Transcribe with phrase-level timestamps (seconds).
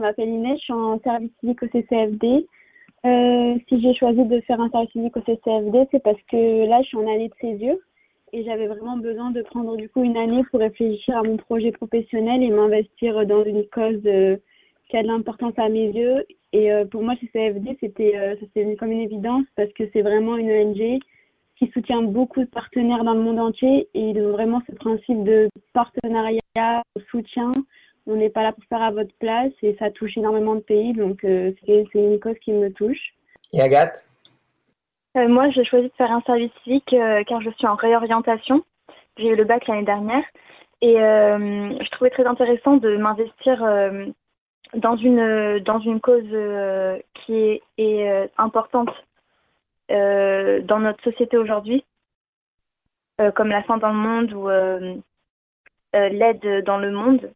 [0.00, 2.46] Je m'appelle Inès, je suis en service civique au CCFD.
[3.04, 6.80] Euh, si j'ai choisi de faire un service civique au CCFD, c'est parce que là,
[6.82, 7.78] je suis en année de césure
[8.32, 11.72] et j'avais vraiment besoin de prendre du coup une année pour réfléchir à mon projet
[11.72, 14.36] professionnel et m'investir dans une cause euh,
[14.88, 16.24] qui a de l'importance à mes yeux.
[16.52, 20.36] Et euh, pour moi, CCFD, c'était euh, c'était comme une évidence parce que c'est vraiment
[20.36, 21.00] une ONG
[21.56, 25.24] qui soutient beaucoup de partenaires dans le monde entier et ils ont vraiment ce principe
[25.24, 26.38] de partenariat,
[26.94, 27.50] de soutien.
[28.08, 30.94] On n'est pas là pour faire à votre place et ça touche énormément de pays,
[30.94, 33.14] donc c'est une cause qui me touche.
[33.52, 34.08] Et Agathe?
[35.16, 38.64] Euh, moi, j'ai choisi de faire un service civique euh, car je suis en réorientation.
[39.16, 40.24] J'ai eu le bac l'année dernière
[40.80, 43.64] et euh, je trouvais très intéressant de m'investir
[44.74, 46.30] dans une dans une cause
[47.14, 48.90] qui est, est importante
[49.88, 51.84] dans notre société aujourd'hui,
[53.34, 54.48] comme la faim dans le monde ou
[55.92, 57.32] l'aide dans le monde.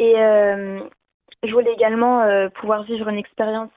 [0.00, 3.70] Et je voulais également pouvoir vivre une expérience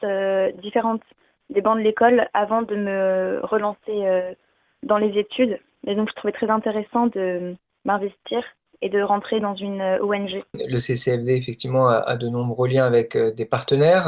[0.61, 1.01] différente
[1.49, 4.33] des bancs de l'école avant de me relancer euh,
[4.81, 5.59] dans les études.
[5.85, 8.43] Et donc, je trouvais très intéressant de m'investir
[8.83, 10.43] et de rentrer dans une euh, ONG.
[10.53, 14.05] Le CCFD, effectivement, a, de nombreux liens avec euh, des partenaires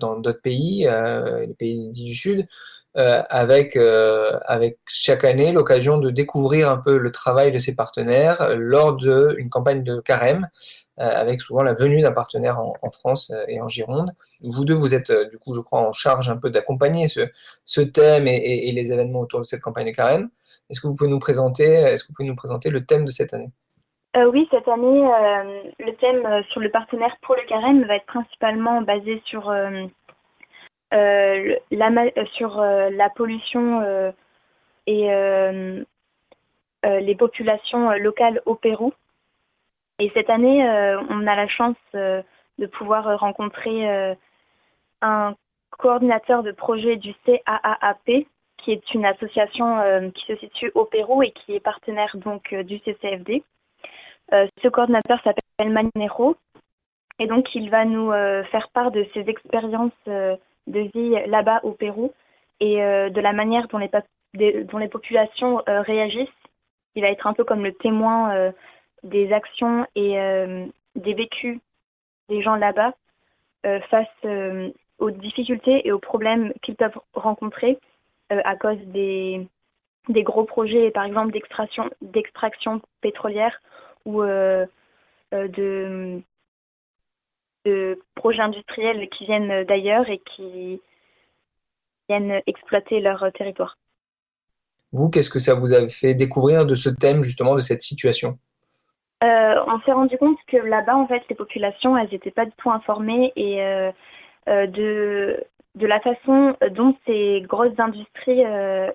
[0.00, 2.46] dans d'autres pays, les pays du Sud,
[2.94, 3.78] avec,
[4.86, 9.84] chaque année l'occasion de découvrir un peu le travail de ces partenaires lors d'une campagne
[9.84, 10.48] de carême,
[10.96, 14.10] avec souvent la venue d'un partenaire en, France et en Gironde.
[14.42, 17.20] Vous deux, vous êtes, du coup, je crois, en charge un peu d'accompagner ce,
[17.64, 20.28] ce, thème et, et, les événements autour de cette campagne de carême.
[20.68, 23.10] Est-ce que vous pouvez nous présenter, est-ce que vous pouvez nous présenter le thème de
[23.10, 23.52] cette année?
[24.16, 27.94] Euh, oui, cette année, euh, le thème euh, sur le partenaire pour le carême va
[27.94, 29.52] être principalement basé sur,
[30.90, 34.12] la, sur la pollution
[34.86, 35.84] et
[36.82, 38.92] les populations locales au Pérou.
[40.00, 40.64] Et cette année,
[41.08, 44.16] on a la chance de pouvoir rencontrer
[45.02, 45.36] un
[45.70, 48.26] coordinateur de projet du CAAAP,
[48.58, 52.80] qui est une association qui se situe au Pérou et qui est partenaire donc du
[52.80, 53.44] CCFD.
[54.32, 56.36] Euh, ce coordinateur s'appelle Manero
[57.18, 60.36] et donc il va nous euh, faire part de ses expériences euh,
[60.66, 62.12] de vie là-bas au Pérou
[62.60, 66.28] et de la manière dont les, dont les populations réagissent.
[66.94, 68.52] Il va être un peu comme le témoin
[69.02, 70.18] des actions et
[70.94, 71.58] des vécus
[72.28, 72.92] des gens là-bas
[73.88, 74.26] face
[74.98, 77.78] aux difficultés et aux problèmes qu'ils peuvent rencontrer
[78.28, 79.48] à cause des,
[80.10, 81.32] des gros projets, par exemple
[82.02, 83.58] d'extraction pétrolière
[84.04, 84.66] ou euh,
[85.34, 86.20] euh, de,
[87.64, 90.80] de projets industriels qui viennent d'ailleurs et qui
[92.08, 93.76] viennent exploiter leur territoire.
[94.92, 98.38] Vous, qu'est-ce que ça vous a fait découvrir de ce thème, justement, de cette situation?
[99.22, 102.52] Euh, On s'est rendu compte que là-bas, en fait, les populations, elles n'étaient pas du
[102.56, 103.58] tout informées et
[104.48, 105.44] de,
[105.76, 108.42] de la façon dont ces grosses industries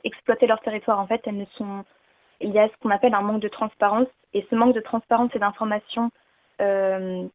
[0.03, 0.99] exploitaient leur territoire.
[0.99, 1.85] En fait, elles ne sont
[2.45, 4.07] il y a ce qu'on appelle un manque de transparence.
[4.33, 6.11] Et ce manque de transparence et d'information
[6.61, 7.25] euh,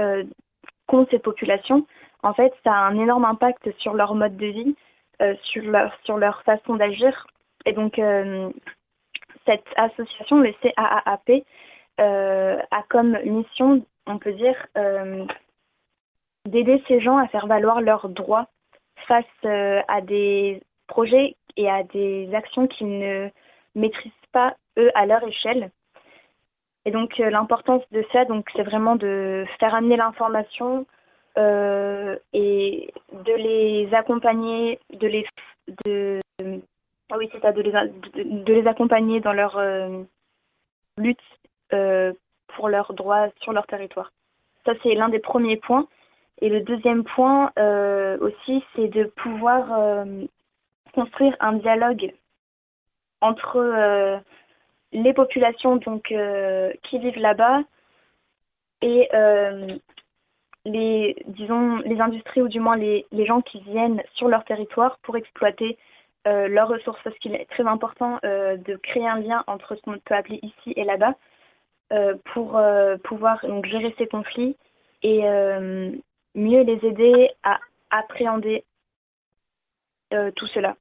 [0.00, 0.24] euh,
[0.86, 1.86] qu'ont ces populations,
[2.22, 4.76] en fait, ça a un énorme impact sur leur mode de vie,
[5.20, 7.26] euh, sur, leur, sur leur façon d'agir.
[7.66, 8.50] Et donc, euh,
[9.46, 11.44] cette association, le CAAAP,
[11.98, 14.56] a comme mission, on peut dire,
[16.46, 18.48] d'aider ces gens à faire valoir leurs droits
[19.06, 23.28] face à des projets et à des actions qui ne
[23.74, 25.70] maîtrisent pas eux à leur échelle.
[26.86, 30.86] Et donc euh, l'importance de ça, donc c'est vraiment de faire amener l'information
[31.38, 35.26] euh, et de les accompagner, de les
[35.86, 36.20] de
[37.10, 40.02] ah oui de les de, les accompagner dans leur euh,
[40.98, 41.18] lutte
[42.54, 44.12] pour leurs droits sur leur territoire.
[44.64, 45.86] Ça c'est l'un des premiers points.
[46.40, 47.52] Et le deuxième point
[48.20, 50.04] aussi, c'est de pouvoir
[50.92, 52.12] construire un dialogue
[53.20, 54.18] entre euh,
[54.92, 57.62] les populations donc, euh, qui vivent là-bas
[58.82, 59.76] et euh,
[60.64, 64.98] les, disons, les industries ou du moins les, les, gens qui viennent sur leur territoire
[65.02, 65.78] pour exploiter
[66.26, 67.00] leurs ressources.
[67.04, 70.72] Parce qu'il est très important de créer un lien entre ce qu'on peut appeler ici
[70.74, 71.14] et là-bas
[72.32, 72.58] pour
[73.04, 74.56] pouvoir donc, gérer ces conflits
[75.02, 75.20] et
[76.34, 77.58] mieux les aider à
[77.90, 78.64] appréhender
[80.10, 80.76] tout cela.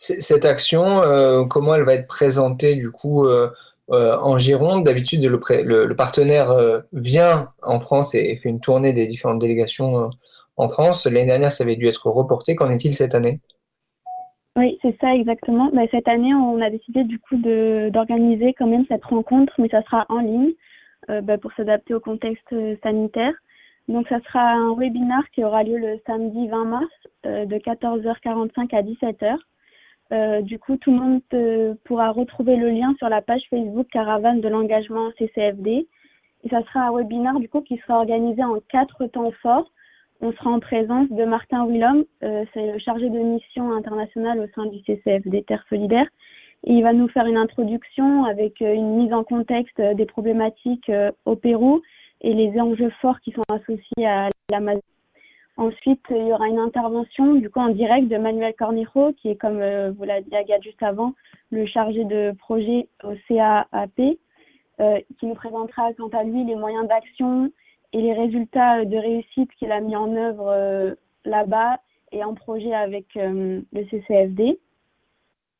[0.00, 3.50] Cette action, euh, comment elle va être présentée du coup euh,
[3.90, 4.84] euh, en Gironde?
[4.84, 6.50] D'habitude, le, partenaire
[6.92, 10.08] vient en France et, fait une tournée des différentes délégations
[10.56, 11.04] en France.
[11.06, 12.54] L'année dernière, ça avait dû être reporté.
[12.54, 13.40] Qu'en est-il cette année?
[14.56, 15.68] Oui, c'est ça exactement.
[15.72, 19.82] Bah, cette année, on a décidé du coup d'organiser quand même cette rencontre, mais ça
[19.82, 20.52] sera en ligne.
[21.08, 22.54] bah, pour s'adapter au contexte
[22.84, 23.34] sanitaire.
[23.88, 26.86] Donc, ça sera un webinar qui aura lieu le samedi 20 mars
[27.24, 29.38] de 14h45 à 17h.
[30.10, 34.48] Du coup, tout le monde pourra retrouver le lien sur la page Facebook Caravane de
[34.48, 35.86] l'engagement CCFD.
[36.44, 39.70] Et ça sera un webinar du coup qui sera organisé en quatre temps forts.
[40.20, 44.48] On sera en présence de Martin Willom, euh, c'est le chargé de mission internationale au
[44.54, 46.08] sein du CCFD Terre Solidaire.
[46.64, 50.88] Et il va nous faire une introduction avec euh, une mise en contexte des problématiques
[50.90, 51.82] euh, au Pérou
[52.20, 54.82] et les enjeux forts qui sont associés à l'Amazonie.
[55.58, 59.36] Ensuite, il y aura une intervention du coup en direct de Manuel Cornejo, qui est,
[59.36, 59.60] comme
[59.90, 61.14] vous l'a dit Agathe juste avant,
[61.50, 64.18] le chargé de projet au CAAP,
[64.80, 67.50] euh, qui nous présentera quant à lui les moyens d'action
[67.92, 70.94] et les résultats de réussite qu'il a mis en œuvre euh,
[71.24, 71.80] là-bas
[72.12, 74.60] et en projet avec euh, le CCFD.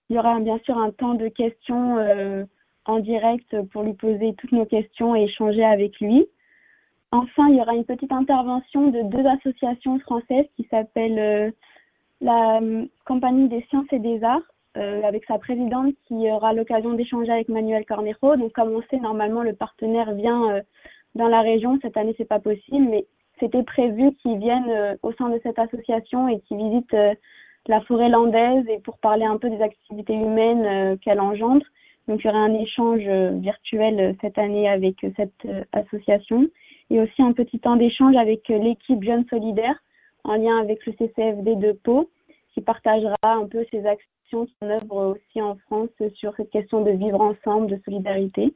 [0.08, 1.98] Il y aura bien sûr un temps de questions
[2.86, 6.26] en direct pour lui poser toutes nos questions et échanger avec lui.
[7.10, 11.54] Enfin, il y aura une petite intervention de deux associations françaises qui s'appellent
[12.20, 12.60] la
[13.06, 14.42] Compagnie des sciences et des arts
[14.76, 18.36] euh, avec sa présidente qui aura l'occasion d'échanger avec Manuel Cornejo.
[18.36, 20.60] Donc, comme on sait, normalement, le partenaire vient euh,
[21.14, 21.78] dans la région.
[21.82, 23.06] Cette année, c'est pas possible, mais
[23.40, 26.94] c'était prévu qu'il vienne euh, au sein de cette association et qu'il visite
[27.66, 31.64] la forêt landaise et pour parler un peu des activités humaines qu'elle engendre.
[32.06, 33.08] Donc, il y aura un échange
[33.40, 36.46] virtuel cette année avec cette association
[36.90, 39.78] et aussi un petit temps d'échange avec l'équipe Jeunes Solidaires
[40.24, 42.10] en lien avec le CCFD de Pau
[42.54, 46.90] qui partagera un peu ses actions en œuvre aussi en France sur cette question de
[46.90, 48.54] vivre ensemble, de solidarité.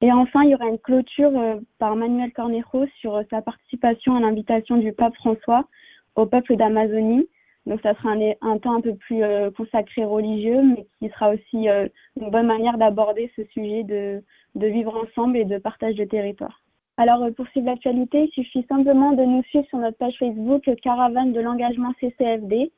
[0.00, 4.20] Et enfin, il y aura une clôture euh, par Manuel Cornejo sur sa participation à
[4.20, 5.66] l'invitation du pape François
[6.14, 7.26] au peuple d'Amazonie.
[7.66, 11.68] Donc, ça sera un, temps un peu plus euh, consacré religieux, mais qui sera aussi
[11.68, 11.88] euh,
[12.20, 14.22] une bonne manière d'aborder ce sujet de,
[14.54, 16.60] vivre ensemble et de partage de territoire.
[16.96, 21.32] Alors, pour suivre l'actualité, il suffit simplement de nous suivre sur notre page Facebook Caravane
[21.32, 22.70] de l'engagement CCFD.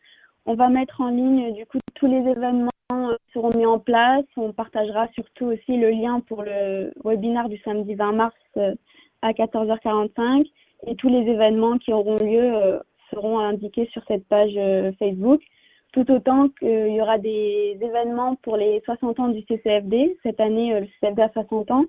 [0.46, 4.24] On va mettre en ligne du coup tous les événements euh, seront mis en place.
[4.36, 8.74] On partagera surtout aussi le lien pour le webinaire du samedi 20 mars euh,
[9.22, 10.46] à 14h45
[10.86, 12.78] et tous les événements qui auront lieu euh,
[13.10, 14.54] seront indiqués sur cette page
[14.98, 15.42] Facebook.
[15.92, 20.16] Tout autant qu'il y aura des événements pour les 60 ans du CCFD.
[20.22, 21.84] Cette année, le CCFD a 60 ans.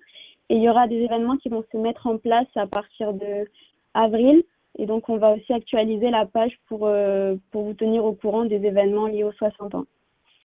[0.50, 3.50] Et il y aura des événements qui vont se mettre en place à partir de
[3.94, 4.44] avril.
[4.80, 8.46] Et donc, on va aussi actualiser la page pour, euh, pour vous tenir au courant
[8.46, 9.86] des événements liés aux 60 ans.